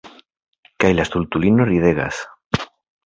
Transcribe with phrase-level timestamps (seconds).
[0.85, 2.23] Kaj la stultulino ridegas.